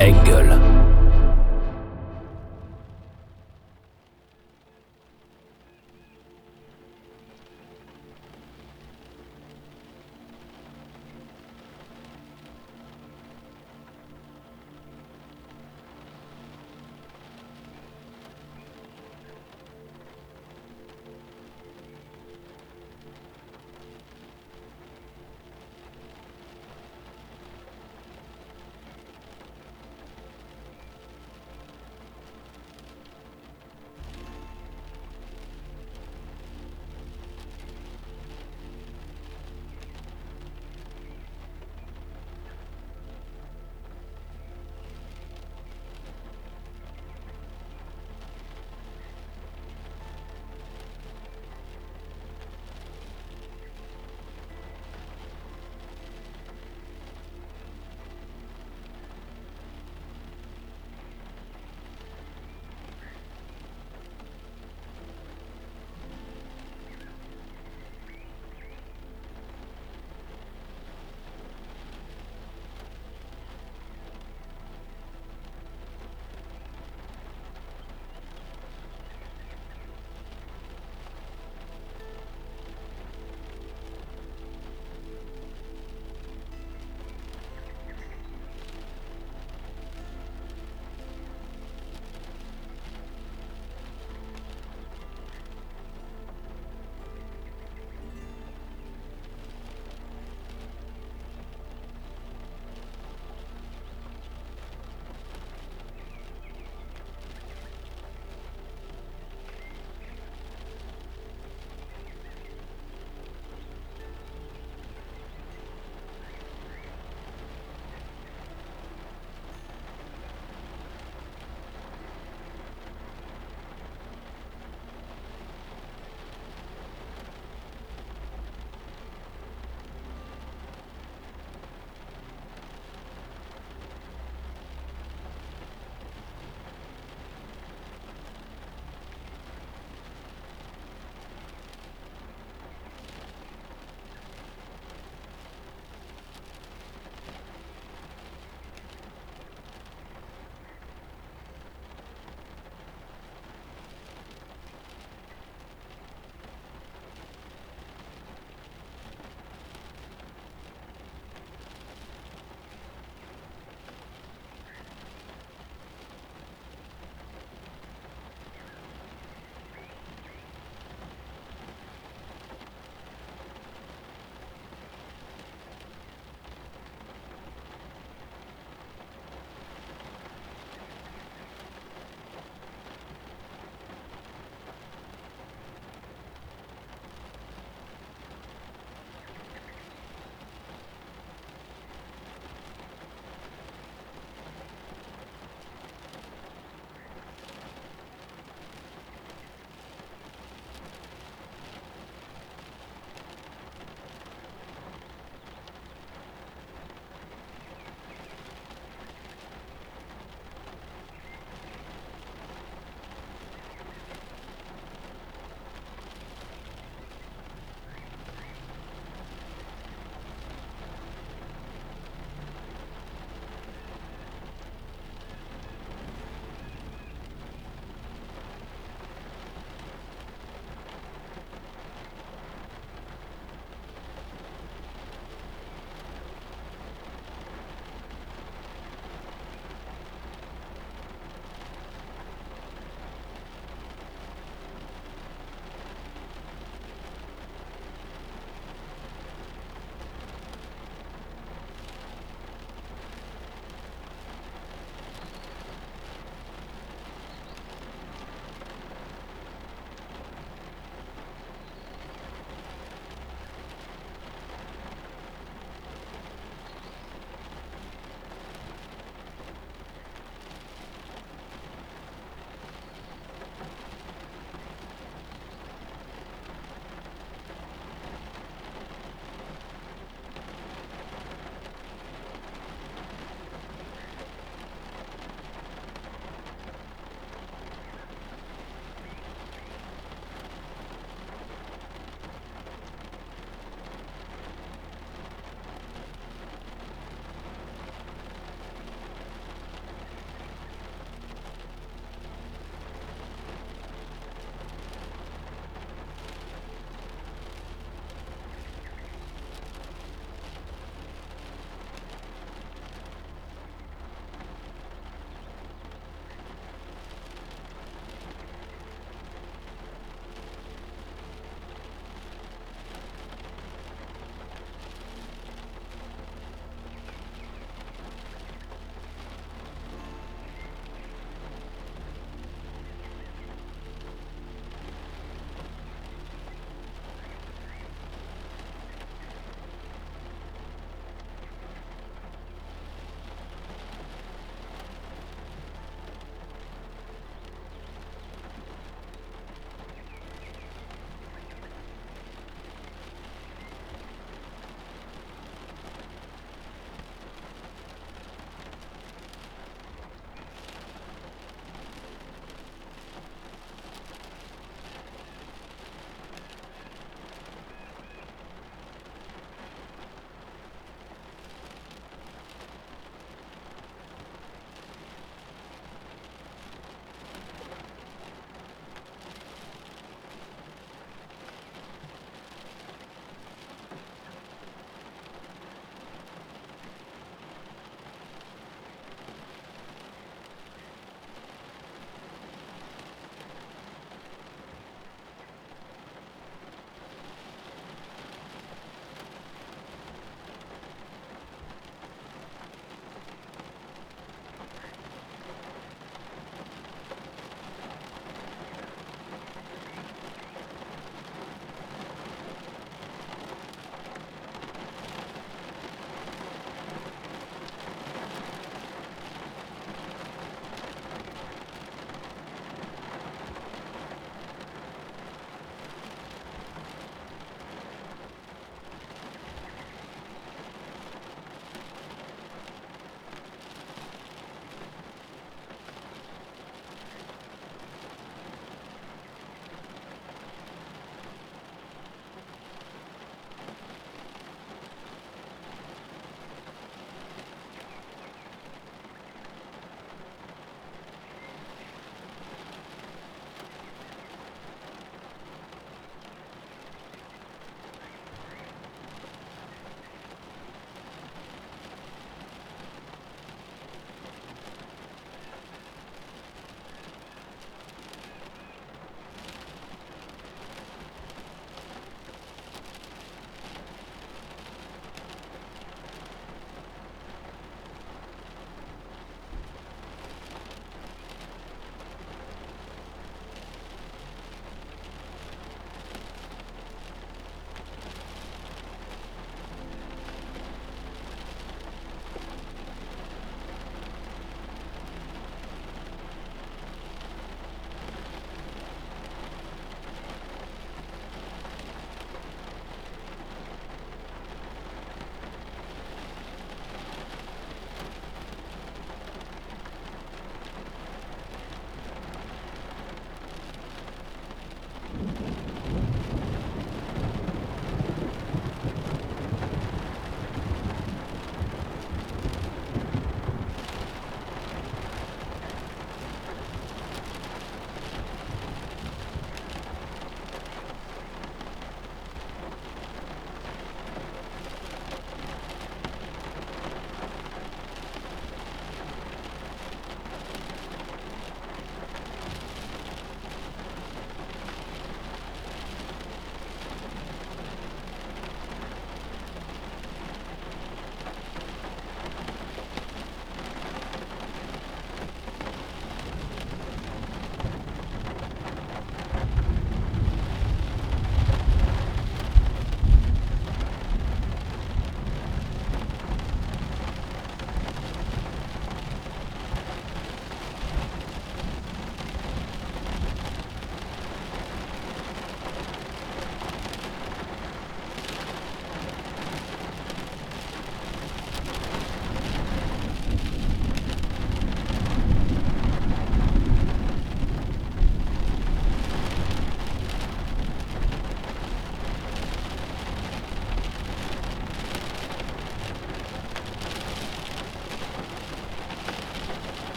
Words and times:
Engel. 0.00 0.73